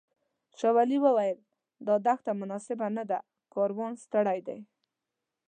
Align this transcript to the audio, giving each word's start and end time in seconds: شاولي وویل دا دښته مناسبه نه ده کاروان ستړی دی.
شاولي 0.59 0.97
وویل 1.01 1.37
دا 1.87 1.95
دښته 2.07 2.31
مناسبه 2.41 2.87
نه 2.97 3.03
ده 3.09 3.19
کاروان 3.53 3.93
ستړی 4.03 4.39
دی. 4.47 4.59